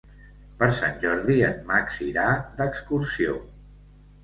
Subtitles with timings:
[0.61, 2.25] Per Sant Jordi en Max irà
[2.63, 3.39] d'excursió.